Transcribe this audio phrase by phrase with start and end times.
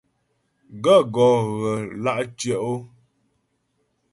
[0.83, 1.71] Gaə̂ gɔ́ ghə
[2.03, 2.73] lǎ tyə́'ɔ?